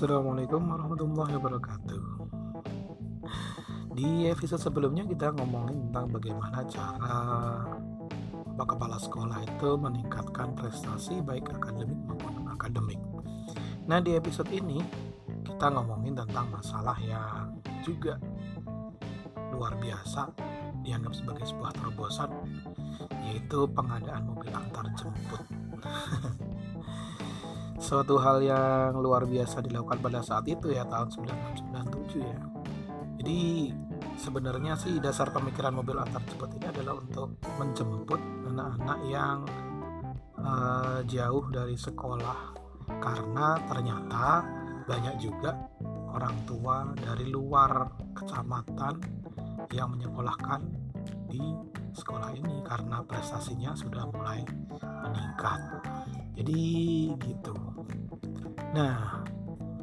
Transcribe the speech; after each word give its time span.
Assalamualaikum 0.00 0.64
warahmatullahi 0.64 1.36
wabarakatuh. 1.36 2.00
Di 3.92 4.32
episode 4.32 4.56
sebelumnya 4.56 5.04
kita 5.04 5.28
ngomongin 5.36 5.76
tentang 5.92 6.08
bagaimana 6.08 6.64
cara 6.72 7.20
Kepala 8.56 8.96
Sekolah 8.96 9.44
itu 9.44 9.76
meningkatkan 9.76 10.56
prestasi 10.56 11.20
baik 11.20 11.52
akademik 11.52 12.00
maupun 12.08 12.48
akademik. 12.48 12.96
Nah 13.92 14.00
di 14.00 14.16
episode 14.16 14.48
ini 14.48 14.80
kita 15.44 15.68
ngomongin 15.68 16.16
tentang 16.16 16.48
masalah 16.48 16.96
yang 17.04 17.60
juga 17.84 18.16
luar 19.52 19.76
biasa 19.76 20.32
dianggap 20.80 21.12
sebagai 21.12 21.44
sebuah 21.44 21.76
terobosan 21.76 22.32
yaitu 23.28 23.68
pengadaan 23.76 24.32
mobil 24.32 24.48
antar 24.48 24.88
jemput. 24.96 25.44
suatu 27.80 28.20
hal 28.20 28.44
yang 28.44 29.00
luar 29.00 29.24
biasa 29.24 29.64
dilakukan 29.64 30.04
pada 30.04 30.20
saat 30.20 30.44
itu 30.44 30.68
ya 30.68 30.84
tahun 30.84 31.08
1997 31.16 32.20
ya. 32.20 32.40
Jadi 33.20 33.72
sebenarnya 34.20 34.76
sih 34.76 35.00
dasar 35.00 35.32
pemikiran 35.32 35.80
mobil 35.80 35.96
antar 35.96 36.20
jemput 36.28 36.52
ini 36.60 36.68
adalah 36.68 37.00
untuk 37.00 37.40
menjemput 37.56 38.20
anak-anak 38.52 38.98
yang 39.08 39.38
uh, 40.36 41.00
jauh 41.08 41.44
dari 41.48 41.76
sekolah. 41.76 42.52
Karena 43.00 43.56
ternyata 43.64 44.44
banyak 44.84 45.16
juga 45.16 45.56
orang 46.12 46.36
tua 46.44 46.92
dari 46.92 47.32
luar 47.32 47.96
kecamatan 48.12 48.94
yang 49.72 49.94
menyekolahkan 49.96 50.89
di 51.30 51.42
sekolah 51.94 52.34
ini 52.34 52.60
karena 52.66 53.00
prestasinya 53.06 53.72
sudah 53.78 54.04
mulai 54.10 54.42
meningkat. 54.82 55.60
Jadi 56.34 56.62
gitu. 57.22 57.54
Nah 58.74 59.22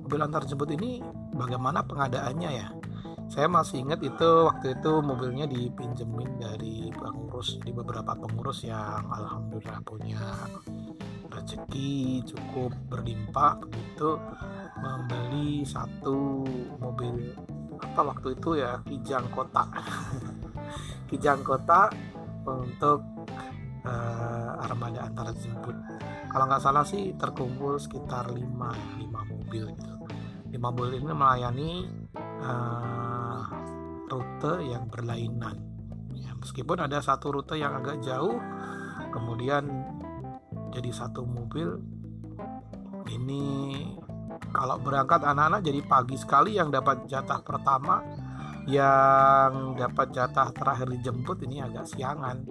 mobil 0.03 0.23
antar 0.23 0.43
jemput 0.43 0.71
ini 0.75 0.99
bagaimana 1.31 1.83
pengadaannya 1.87 2.51
ya? 2.51 2.67
Saya 3.27 3.51
masih 3.51 3.83
ingat 3.83 3.99
itu 4.07 4.29
waktu 4.47 4.79
itu 4.79 4.91
mobilnya 5.03 5.43
dipinjemin 5.51 6.39
dari 6.39 6.87
pengurus 6.95 7.59
di 7.59 7.75
beberapa 7.75 8.15
pengurus 8.15 8.63
yang 8.63 9.03
alhamdulillah 9.11 9.83
punya 9.83 10.23
rezeki 11.27 12.23
cukup 12.23 12.71
berlimpah 12.87 13.59
begitu 13.67 14.15
membeli 14.79 15.67
satu 15.67 16.47
mobil 16.79 17.35
apa 17.77 18.01
waktu 18.15 18.33
itu 18.33 18.57
ya 18.57 18.81
kijang 18.87 19.27
kota 19.29 19.69
kijang 21.07 21.41
kota 21.41 21.89
untuk 22.47 23.03
uh, 23.83 24.63
armada 24.63 25.07
antar 25.07 25.31
jemput 25.35 25.75
kalau 26.27 26.43
nggak 26.53 26.61
salah 26.63 26.83
sih 26.83 27.15
terkumpul 27.15 27.79
sekitar 27.79 28.29
5 28.29 28.37
5 28.37 29.31
mobil 29.31 29.63
gitu. 29.73 29.93
5 30.51 30.59
mobil 30.59 30.87
ini 30.99 31.11
melayani 31.11 31.71
uh, 32.43 33.41
rute 34.07 34.53
yang 34.67 34.87
berlainan. 34.87 35.57
Ya, 36.15 36.31
meskipun 36.37 36.83
ada 36.83 37.01
satu 37.01 37.33
rute 37.33 37.55
yang 37.59 37.73
agak 37.79 38.03
jauh 38.03 38.39
kemudian 39.11 39.65
jadi 40.71 40.93
satu 40.93 41.23
mobil 41.25 41.79
ini 43.07 43.43
kalau 44.51 44.77
berangkat 44.77 45.23
anak-anak 45.23 45.63
jadi 45.63 45.81
pagi 45.87 46.17
sekali 46.19 46.59
yang 46.59 46.69
dapat 46.69 47.07
jatah 47.07 47.39
pertama 47.41 48.03
yang 48.67 49.79
dapat 49.79 50.11
jatah 50.11 50.51
terakhir 50.51 50.91
dijemput 50.91 51.39
ini 51.47 51.63
agak 51.63 51.87
siangan. 51.87 52.43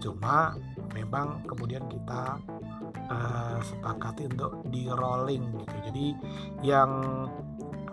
Cuma 0.00 0.56
memang 0.96 1.44
kemudian 1.44 1.84
kita 1.84 2.40
uh, 3.12 3.58
sepakati 3.60 4.24
untuk 4.32 4.64
di 4.72 4.88
rolling 4.88 5.60
gitu. 5.60 5.76
Jadi 5.84 6.06
yang 6.64 6.90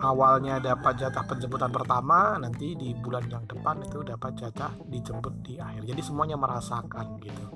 awalnya 0.00 0.62
dapat 0.64 0.96
jatah 0.96 1.28
penjemputan 1.28 1.68
pertama 1.68 2.40
nanti 2.40 2.72
di 2.72 2.96
bulan 2.96 3.28
yang 3.28 3.44
depan 3.44 3.84
itu 3.84 4.00
dapat 4.00 4.32
jatah 4.40 4.72
dijemput 4.88 5.44
di 5.44 5.60
akhir. 5.60 5.84
Jadi 5.84 6.00
semuanya 6.00 6.40
merasakan 6.40 7.20
gitu. 7.20 7.46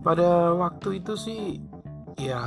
Pada 0.00 0.56
waktu 0.56 1.04
itu 1.04 1.12
sih 1.20 1.60
ya 2.16 2.40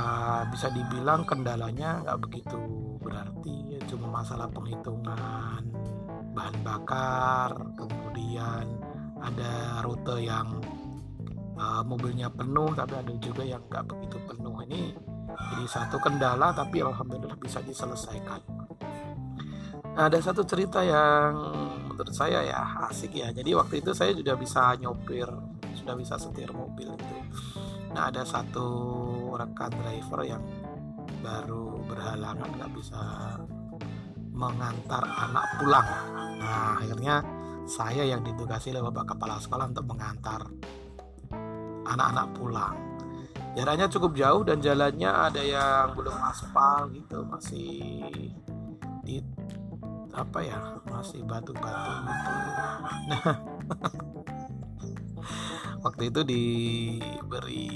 bisa 0.50 0.66
dibilang 0.74 1.22
kendalanya 1.22 2.02
nggak 2.02 2.18
begitu 2.26 2.58
berarti. 2.98 3.78
Ya 3.78 3.80
cuma 3.86 4.20
masalah 4.20 4.50
penghitungan 4.50 5.62
bahan 6.32 6.56
bakar 6.64 7.50
kemudian 7.76 8.66
ada 9.22 9.84
rute 9.86 10.16
yang 10.18 10.58
uh, 11.56 11.82
mobilnya 11.86 12.32
penuh 12.32 12.72
tapi 12.74 12.98
ada 12.98 13.12
juga 13.20 13.46
yang 13.46 13.62
nggak 13.68 13.84
begitu 13.86 14.16
penuh. 14.26 14.56
Ini 14.66 14.82
jadi 15.32 15.64
satu 15.68 15.96
kendala 16.02 16.50
tapi 16.52 16.82
alhamdulillah 16.82 17.38
bisa 17.38 17.62
diselesaikan. 17.62 18.40
Nah, 19.92 20.08
ada 20.08 20.16
satu 20.24 20.40
cerita 20.48 20.80
yang 20.80 21.36
menurut 21.92 22.16
saya 22.16 22.40
ya 22.42 22.88
asik 22.88 23.12
ya. 23.12 23.28
Jadi 23.28 23.52
waktu 23.52 23.84
itu 23.84 23.92
saya 23.92 24.16
sudah 24.16 24.34
bisa 24.40 24.72
nyopir 24.80 25.28
sudah 25.82 25.94
bisa 25.98 26.14
setir 26.20 26.48
mobil 26.54 26.94
itu. 26.94 27.16
Nah 27.92 28.08
ada 28.08 28.22
satu 28.22 28.66
rekan 29.34 29.72
driver 29.72 30.20
yang 30.22 30.44
baru 31.20 31.82
berhalangan 31.90 32.50
nggak 32.54 32.72
bisa 32.76 33.02
mengantar 34.42 35.06
anak 35.06 35.46
pulang. 35.62 35.88
Nah 36.42 36.82
akhirnya 36.82 37.22
saya 37.62 38.02
yang 38.02 38.26
ditugasi 38.26 38.74
oleh 38.74 38.82
bapak 38.90 39.14
kepala 39.14 39.38
sekolah 39.38 39.70
untuk 39.70 39.86
mengantar 39.86 40.42
anak-anak 41.86 42.26
pulang. 42.34 42.76
Jaraknya 43.54 43.86
cukup 43.86 44.16
jauh 44.18 44.42
dan 44.42 44.58
jalannya 44.58 45.10
ada 45.12 45.42
yang 45.44 45.94
belum 45.94 46.16
aspal 46.26 46.90
gitu 46.90 47.22
masih 47.28 48.10
di 49.06 49.22
apa 50.12 50.38
ya 50.42 50.58
masih 50.90 51.22
batu-batu 51.22 51.92
gitu. 52.02 52.62
Nah 53.12 53.24
waktu 55.84 56.02
itu 56.10 56.20
diberi 56.24 57.68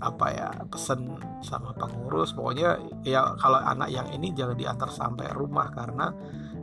apa 0.00 0.26
ya 0.32 0.48
pesen 0.66 1.20
sama 1.44 1.76
pengurus. 1.76 2.32
Pokoknya 2.32 2.80
ya 3.04 3.36
kalau 3.36 3.60
anak 3.60 3.92
yang 3.92 4.08
ini 4.10 4.32
jangan 4.32 4.56
diantar 4.56 4.90
sampai 4.90 5.28
rumah 5.36 5.68
karena 5.70 6.10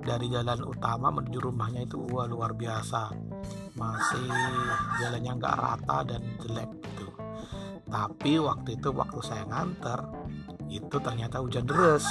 dari 0.01 0.27
jalan 0.31 0.63
utama 0.65 1.13
menuju 1.13 1.39
rumahnya 1.39 1.85
itu 1.85 2.01
wah 2.09 2.25
luar 2.25 2.57
biasa. 2.57 3.13
Masih 3.77 4.27
jalannya 4.99 5.31
nggak 5.37 5.57
rata 5.57 5.97
dan 6.03 6.21
jelek 6.41 6.69
gitu. 6.81 7.07
Tapi 7.87 8.41
waktu 8.41 8.69
itu 8.75 8.89
waktu 8.91 9.19
saya 9.23 9.43
nganter 9.47 9.99
itu 10.67 10.97
ternyata 10.99 11.39
hujan 11.39 11.63
deras. 11.63 12.03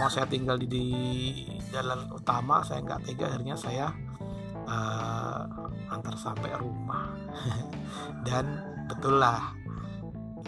Mau 0.00 0.08
saya 0.08 0.24
tinggal 0.24 0.56
di, 0.56 0.66
di 0.70 0.86
jalan 1.68 2.08
utama 2.14 2.64
saya 2.64 2.80
nggak 2.80 3.04
tega 3.04 3.28
akhirnya 3.28 3.56
saya 3.58 3.86
uh, 4.64 5.42
antar 5.92 6.16
sampai 6.16 6.54
rumah. 6.56 7.12
Dan 8.26 8.72
betul 8.88 9.20
lah 9.20 9.61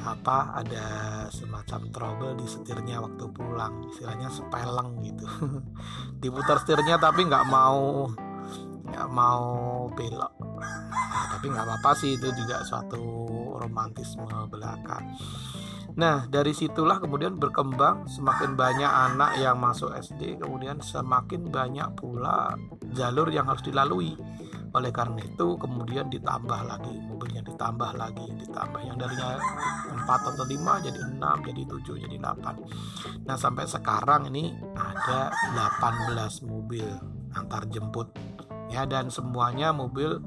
apa 0.02 0.58
ada 0.58 0.86
semacam 1.30 1.80
trouble 1.94 2.32
di 2.40 2.46
setirnya 2.50 2.98
waktu 2.98 3.24
pulang. 3.30 3.86
Istilahnya 3.92 4.28
sepeleng 4.32 4.98
gitu. 5.06 5.26
Diputar 6.22 6.58
setirnya 6.62 6.98
tapi 6.98 7.28
nggak 7.28 7.46
mau 7.46 8.10
nggak 8.94 9.10
mau 9.10 9.44
belok. 9.90 10.34
Nah, 10.58 11.24
tapi 11.34 11.50
nggak 11.50 11.66
apa-apa 11.66 11.90
sih 11.98 12.14
itu 12.14 12.30
juga 12.34 12.62
suatu 12.62 13.02
romantisme 13.58 14.26
belaka. 14.46 15.02
Nah, 15.94 16.26
dari 16.26 16.50
situlah 16.50 16.98
kemudian 16.98 17.38
berkembang 17.38 18.10
semakin 18.10 18.58
banyak 18.58 18.90
anak 18.90 19.38
yang 19.38 19.62
masuk 19.62 19.94
SD, 19.94 20.42
kemudian 20.42 20.82
semakin 20.82 21.54
banyak 21.54 21.86
pula 21.94 22.58
jalur 22.98 23.30
yang 23.30 23.46
harus 23.46 23.62
dilalui. 23.62 24.18
Oleh 24.74 24.90
karena 24.90 25.22
itu, 25.22 25.54
kemudian 25.54 26.10
ditambah 26.10 26.60
lagi 26.66 26.94
mobilnya, 27.06 27.46
ditambah 27.46 27.94
lagi, 27.94 28.26
ditambah 28.42 28.80
yang 28.82 28.98
darinya 28.98 29.38
4 29.94 30.30
atau 30.34 30.44
5 30.44 30.84
jadi 30.84 31.00
6, 31.14 31.48
jadi 31.48 31.62
7, 31.62 32.02
jadi 32.04 32.16
8. 32.18 33.26
Nah, 33.26 33.36
sampai 33.38 33.64
sekarang 33.70 34.28
ini 34.34 34.50
ada 34.74 35.30
18 35.54 36.42
mobil 36.42 36.86
antar 37.38 37.70
jemput. 37.70 38.10
Ya, 38.68 38.82
dan 38.82 39.06
semuanya 39.14 39.70
mobil 39.70 40.18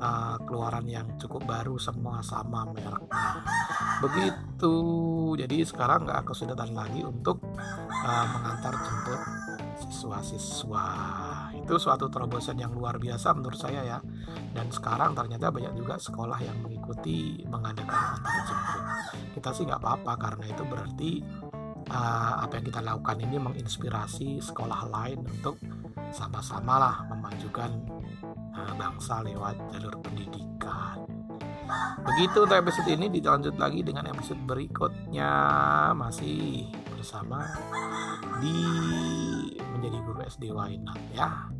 uh, 0.00 0.36
keluaran 0.48 0.88
yang 0.88 1.06
cukup 1.20 1.44
baru 1.44 1.76
semua 1.76 2.24
sama 2.24 2.64
mereknya 2.72 3.44
begitu 4.00 4.74
jadi 5.36 5.60
sekarang 5.68 6.08
nggak 6.08 6.32
kesulitan 6.32 6.72
lagi 6.72 7.04
untuk 7.04 7.44
uh, 8.00 8.26
mengantar 8.32 8.74
jemput 8.80 9.20
siswa-siswa 9.80 10.88
itu 11.70 11.78
suatu 11.78 12.10
terobosan 12.10 12.58
yang 12.58 12.74
luar 12.74 12.98
biasa 12.98 13.30
menurut 13.38 13.54
saya 13.54 13.86
ya. 13.86 13.98
Dan 14.50 14.74
sekarang 14.74 15.14
ternyata 15.14 15.54
banyak 15.54 15.78
juga 15.78 16.02
sekolah 16.02 16.42
yang 16.42 16.58
mengikuti 16.66 17.46
mengadakan 17.46 18.18
antar 18.18 18.42
jemput 18.42 18.80
kita 19.34 19.50
sih 19.54 19.64
nggak 19.66 19.80
apa-apa 19.80 20.12
karena 20.18 20.44
itu 20.50 20.62
berarti 20.66 21.12
uh, 21.88 22.34
apa 22.42 22.58
yang 22.58 22.66
kita 22.66 22.80
lakukan 22.82 23.16
ini 23.22 23.36
menginspirasi 23.38 24.42
sekolah 24.42 24.90
lain 24.90 25.22
untuk 25.24 25.56
sama-sama 26.10 26.74
lah 26.76 26.96
memajukan 27.14 27.70
uh, 28.52 28.72
bangsa 28.74 29.22
lewat 29.22 29.56
jalur 29.70 29.94
pendidikan. 30.02 31.06
begitu 32.02 32.42
untuk 32.42 32.58
episode 32.58 32.90
ini 32.90 33.06
dilanjut 33.06 33.54
lagi 33.54 33.86
dengan 33.86 34.10
episode 34.10 34.42
berikutnya. 34.42 35.30
Masih 35.94 36.66
bersama 36.90 37.46
di 38.42 38.58
menjadi 39.70 39.98
guru 40.02 40.20
SD 40.26 40.50
Wainat 40.50 40.98
ya 41.14 41.59